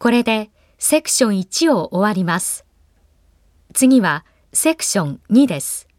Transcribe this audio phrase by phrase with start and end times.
[0.00, 0.48] これで
[0.78, 2.64] セクション1を終わります。
[3.74, 5.89] 次はセクション2です。